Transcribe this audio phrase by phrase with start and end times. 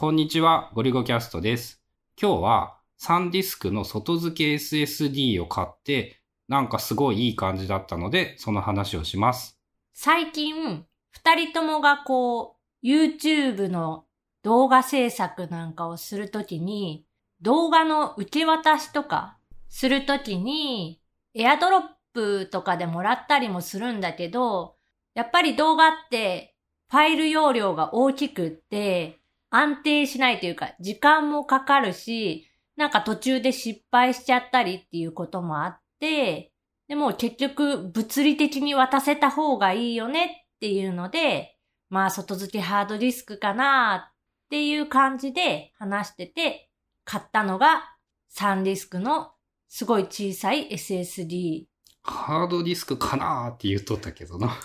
[0.00, 1.82] こんにちは、ゴリゴキャストです。
[2.18, 9.60] 今日はサンディスクの外付け SSD を買って、なんかすごいいい感じだったので、その話をします。
[9.92, 14.06] 最近、二人ともがこう、YouTube の
[14.42, 17.04] 動画制作なんかをするときに、
[17.42, 19.36] 動画の受け渡しとか
[19.68, 21.02] するときに、
[21.34, 21.82] エアドロッ
[22.14, 24.76] プとかでもらったりもするんだけど、
[25.12, 26.56] やっぱり動画って
[26.90, 29.19] ファイル容量が大きくって
[29.50, 36.52] 安定しないというか時間もかかるし、なんか途中で失敗しちゃったりっていうこともあって、
[36.88, 41.56] でも結局物理的に渡せた方がいいよねっていうので、
[41.88, 44.16] まあ外付けハードディスクかなっ
[44.50, 46.70] ていう感じで話してて、
[47.04, 47.96] 買ったのが
[48.28, 49.32] サンディスクの
[49.68, 51.66] すごい小さい SSD。
[52.02, 54.56] ハードディスクかなって言っとったけどな。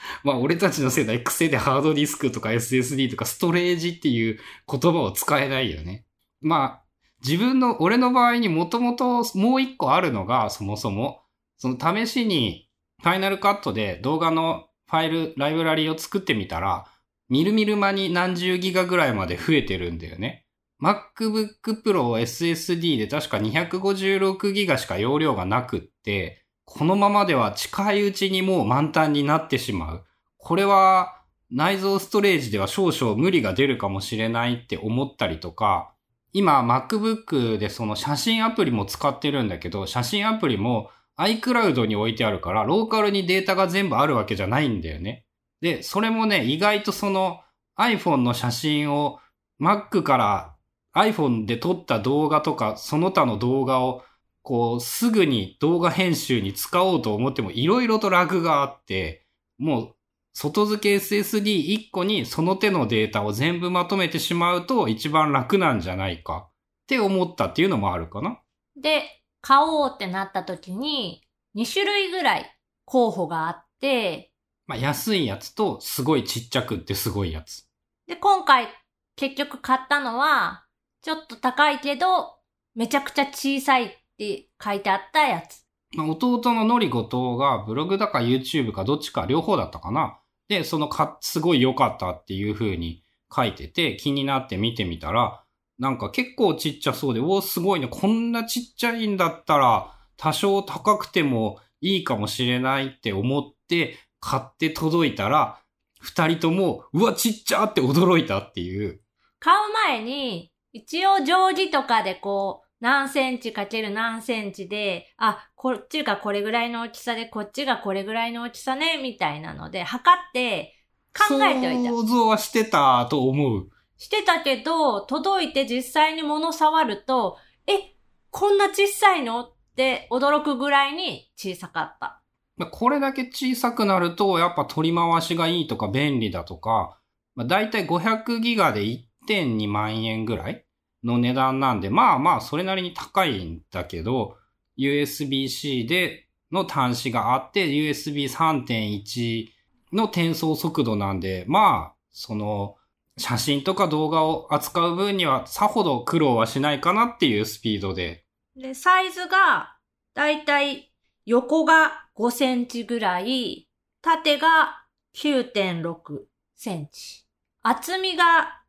[0.24, 4.38] まあ俺たちの世代癖でハードディスクとか SSD とかストレージっていう
[4.70, 6.04] 言葉を使えないよね。
[6.40, 6.88] まあ
[7.24, 11.22] 自分の、俺の場合にもともともう一個あるのがそもそも、
[11.56, 12.68] その試しに
[13.02, 16.86] ファイナルカットで動画のファイル、ライブラリを作ってみたら、
[17.28, 20.46] みるみる間に何十ギガぐらいまで増えてるんだよね。
[20.82, 30.04] MacBook Pro SSD で確か256ギガしか容量がなくって、このままでは近いうちにもう満タンになってしまう。
[30.36, 35.94] これは内蔵ストレージでは少々無理が出るかもしれないって思ったりとか、
[36.34, 45.24] 今 MacBook でその写真アプリも使ってるんだけど、写真アプリも iCloud に置いてあるから、ローカルにデータが全部あるわけじゃないんだよね。
[45.62, 47.40] で、それもね、意外とその
[47.78, 49.20] iPhone の写真を
[49.58, 50.54] Mac から
[50.94, 54.02] iPhone で撮った動画とか、その他の動画を
[54.42, 59.26] こう、すぐに動画編集に使おうと思っても色々とラグがあって、
[59.58, 59.94] もう、
[60.32, 66.52] 外付け SSD1 個にその手のデータを全部まとめてしまうと一番楽なんじゃないかっ
[66.86, 68.40] て思ったっていうのもあるかな。
[68.80, 69.02] で、
[69.40, 71.22] 買おうってなった時に、
[71.56, 74.32] 2種類ぐらい候補があって、
[74.66, 77.66] まあ、安いやつとすごいちっちゃくってすごいやつ。
[78.06, 78.68] で、今回
[79.16, 80.64] 結局買ったのは、
[81.02, 82.38] ちょっと高いけど、
[82.74, 85.64] めちゃくちゃ小さいって書いてあったやつ。
[85.94, 90.18] まあ、弟ののりごとがブログだか YouTube かどっちか両方だったかな。
[90.48, 95.44] で、そのか、すごい良かったっていう風に書いてて気になって見てみたら、
[95.78, 105.60] なんか結構ちっちゃそうで、おーすごいね、こんなちっちゃいんだったら多少高くてもいいかもしれないって思って買って届いたら、
[106.00, 109.00] 二人とも、うわ、ちっちゃって驚いたっていう。
[109.38, 120.74] 買う前に、一応定規とかでこう、何センチかける何センチで、あ、こっちがこれぐらいの大きさで、こっちがこれぐらいの大きさね、みたいなので、測って
[121.12, 121.90] 考えておいた。
[121.90, 123.68] 想像はしてたと思う。
[123.96, 127.36] してたけど、届いて実際に物触ると、
[127.66, 127.96] え、
[128.30, 132.22] こんな小さいのって驚くぐらいに小さかった。
[132.56, 137.00] まあこれだけ小さくなると、やっぱ取り回しがいいとか便利だとか、
[137.34, 140.64] まあ、だいたい500ギガで1.2万円ぐらい
[141.04, 144.36] の値段なんで、まあまあそれなりに高いんだけど、
[144.78, 149.48] USB-C での端子があって、USB3.1
[149.92, 152.76] の転送速度なんで、まあ、その、
[153.16, 158.24] 写真とか動画を扱う分にはさほど苦労はしないかなっていうスピードで、
[158.56, 159.76] で、サイズが、
[160.14, 160.92] だいたい
[161.26, 163.68] 横が5センチぐらい、
[164.02, 166.22] 縦が9.6
[166.54, 167.24] センチ。
[167.62, 168.62] 厚みが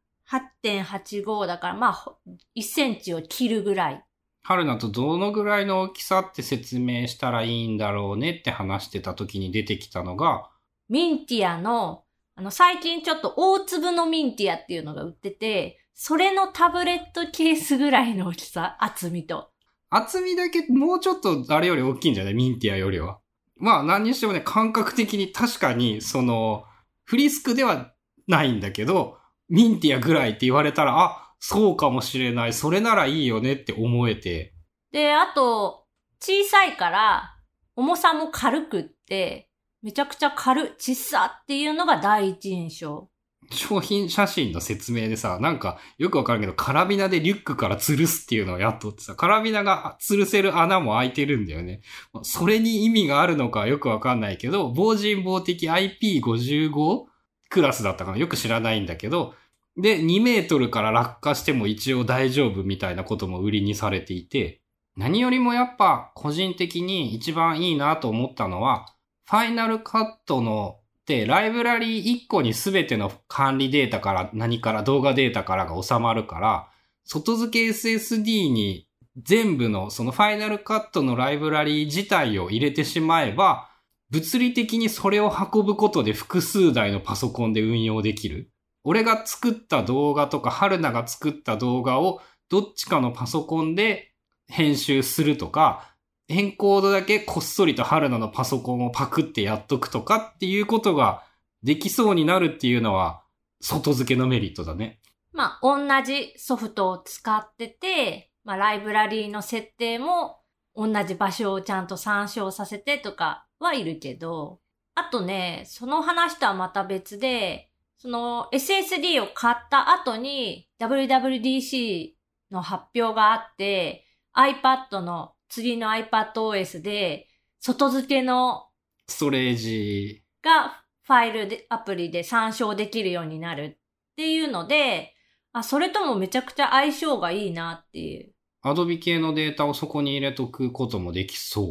[0.64, 2.18] 8.85だから、まあ、ほ
[2.56, 4.06] 1センチを切るぐらい。
[4.44, 10.50] 春菜とどのぐらいの大きさって説明したらいいんだろうねって話してた時に出てきたのが、
[10.88, 12.04] ミンティアの、
[12.36, 19.52] あの、最近ちょっと大粒のミンティアっていうのが売ってて、それのタブレットケースぐらいの大きさ、厚みと。
[19.90, 22.34] 厚みだけもうちょっとあれより大きいんじゃない？
[22.34, 23.20] ミンティアよりは。
[23.58, 26.64] まあ何にしてもね、感覚的に確かにその、
[27.04, 27.94] フリスクでは
[28.28, 29.18] ないんだけど、
[29.50, 32.54] ミンティアぐらいって言われたら、あ、そうかもしれない。
[32.54, 34.54] それならいいよねって思えて。
[34.92, 35.86] で、あと、
[36.22, 37.36] 小さいから、
[37.76, 39.50] 重さも軽くって、
[39.82, 43.10] めちゃくちゃ軽、小さっていうのが第一印象。
[43.52, 51.82] 商品写真の説明でさ、なんかよくわかるけど、カラビナでリュックから吊るすっていうのをやっとってさ、カラビナが吊るせる穴も開いてるんだよね。
[52.22, 57.06] それに意味があるのかよくわかんないけど、防人防的 IP55
[57.50, 59.34] クラスだったかなよく知らないんだけど、
[59.80, 64.62] で、2メートルから落下しても一応大丈夫みたいなことも売りにされていて、
[64.98, 68.86] 何よりもやっぱ個人的に一番いいなと思ったのは、
[69.26, 76.70] ファイナルカットのって、ライブラリー1個に全ての管理データから何から動画データからが収まるから、
[77.06, 78.88] 外付け SSD に
[79.18, 83.70] 全部のそのファイナルカットのライブラリー自体を入れてしまえば、
[84.12, 88.52] 物理的にそれを運ぶことで複数台のパソコンで運用できる。
[88.90, 94.16] 俺が作った動画とか、春菜が作った動画をどっちかのパソコンで
[94.48, 95.94] 編集するとか、
[96.28, 101.22] エンコードだけこっそりと春菜のパソコンをパクってやっとくとかっていうことが
[101.62, 103.22] できそうになるっていうのは、
[103.62, 105.00] 外付けのメリットだね。
[105.34, 110.40] まあ、同じソフトを使ってて、まあ、ライブラリーの設定も
[110.76, 114.62] 同じ場所をちゃんと参照させてとかはいるけど、
[114.96, 117.69] あとね、その話とはまた別で、
[118.00, 122.12] その SSD を買った後に WWDC
[122.50, 124.06] の発表があって、
[124.36, 127.28] iPad の、次の iPadOS で、
[127.60, 128.68] 外付けの
[129.06, 133.78] ストレージ、がファイルで、アプリで参照できるようになる
[134.12, 135.14] っていうので、
[135.52, 138.32] あ、それともめちゃくちゃ相性がいいなっていう。
[138.62, 141.66] アドビ系のデータをそこに入れとくこともできそう。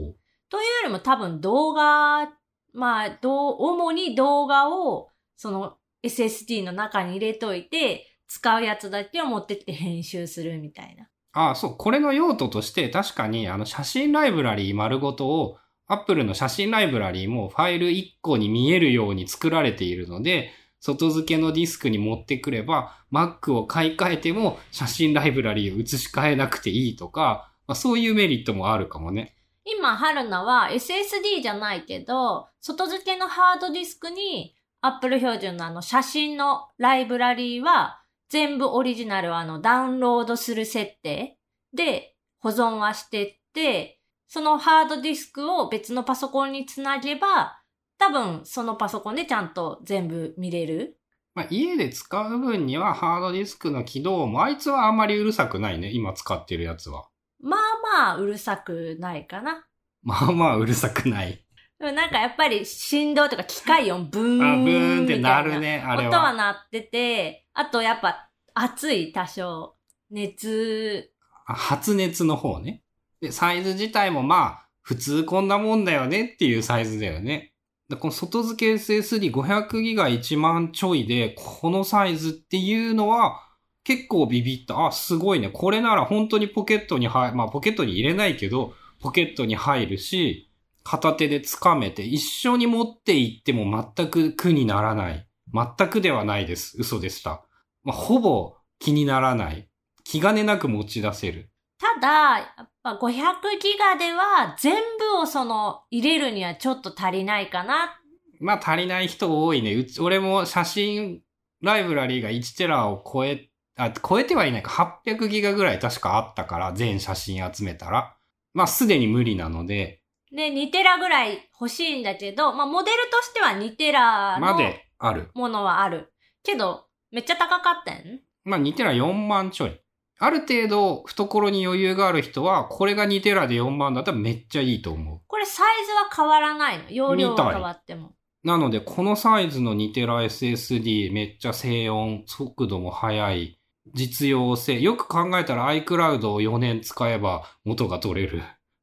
[0.50, 2.28] というよりも多分動画、
[2.74, 11.08] まあ、どう、主に動画を、その SSD の中に入れといて、使うやつだけを持ってって編集するみたいな。
[11.32, 11.76] ああ、そう。
[11.76, 20.50] これの用途として確かにあの写真ライブラリー丸ごとを Apple の写真ライブラリーもファイル1個に見えるように作られているので、
[20.80, 29.34] 外付けのディスクに持ってくれば Mac を買い替えても写真ライブラリーを移し替えなくていいとか、まあ、そういうメリットもあるかもね。
[29.64, 41.38] 今、春菜は SSD じゃないけど、外付けのハードディスクに Apple 標準のあの写真のライブラリーは全部オリジナルあのダウンロードする設定
[41.74, 47.60] で保存はしてって、そのハードディスクを別のパソコンにつなげば、
[47.98, 50.98] 多分そのパソコンでちゃんと全部見れる。
[51.34, 55.90] まあ、家で使う分にはハードディスクの起動もあいつはあんまりうるさくないね。
[55.92, 57.08] 今使ってるやつは。
[57.40, 59.64] まあまあうるさくないかな。
[60.02, 61.44] まあまあうるさくない。
[61.78, 66.32] でもなんかやっぱり振動とか機械音ブーンあ、ブーンってなるね、あれ音はは。
[66.32, 69.76] 鳴ってて、あとやっぱ熱い多少、
[70.10, 71.10] 熱、
[71.46, 72.82] あ発熱の方ね。
[73.20, 77.52] で、サイズ自体もまあ、普通こんなもんだよねっていうサイズだよね。
[77.88, 83.44] でこの外付け SSD500 ギガ1万ちょいで、このサイズっていうのは、
[83.84, 84.86] 結構ビビった。
[84.86, 85.48] あ、すごいね。
[85.48, 90.47] これなら本当にポケットに入、まあポケットに入れないけど、ポケットに入るし、
[90.90, 95.28] 片手で掴めて、一緒に持って行っても全く苦にならない。
[95.52, 96.78] 全くではないです。
[96.78, 97.44] 嘘でした。
[97.84, 99.68] まあ、ほぼ気にならない。
[100.02, 101.50] 気兼ねなく持ち出せる。
[101.78, 103.12] ただ、やっぱ500
[103.60, 108.00] ギガでは全部をその入れるにはちょっと足りないかな。
[108.40, 109.74] まあ足りない人多いね。
[109.74, 111.20] うち、俺も写真
[111.60, 115.02] ライブラリーが1テラを超え、あ、超えてはいないか。
[115.04, 118.16] 800ギガぐらい確かあったから、全写真集めたら。
[118.54, 119.97] まあすでに無理なので、
[120.30, 125.30] で、2テラぐらい欲しいんだけど、まあモデルとしては2テラのまである。
[125.34, 126.12] ものはある。
[126.42, 128.20] けど、めっちゃ高かったん？
[128.44, 129.80] まあ2テラ4万ちょい。
[130.20, 135.20] ある程度懐に余裕がある人は、これが2テラで4万だったらめっちゃいいと思う。
[135.26, 136.90] これサイズは変わらないの？
[136.90, 138.12] 容量が変わっても。
[138.44, 143.60] なので、このサイズの2テラ SSD めっちゃ静音、速度も速い、
[143.94, 144.80] 実用性。
[144.80, 148.42] よく考えたら iCloud を4年使えば元が取れる。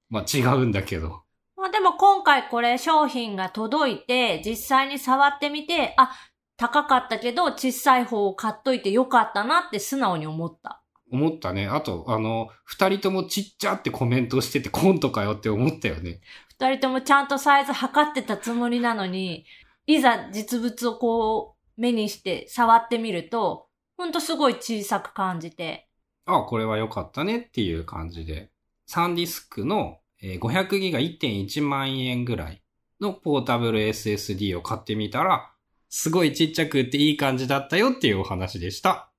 [0.09, 1.24] まあ違うんだけど。
[1.65, 6.11] まあでも今回これ商品が届いて、実際に触ってみて、あ、
[6.57, 10.83] 高かったけど小さい方を買っといてよかったなって素直に思った。
[11.11, 11.65] 思ったね。
[11.65, 16.21] あと、あの、二人ともちっちゃってコメントしててコントかよって思ったよね。
[16.49, 19.47] 二人ともちゃんとサイズ測ってたつもりなのに、
[19.87, 25.89] いざ実物をこう目にして触ってみると、ほんとすごい小さく感じて。
[26.27, 28.51] あこれは良かったねっていう感じで。
[28.85, 32.61] サンディスクのえー500ギガ1.1万円ぐらい
[32.99, 35.51] のポータブル SSD を買ってみたら、
[35.89, 39.11] すごいちっちゃくっていい感じだったよっていうお話でした。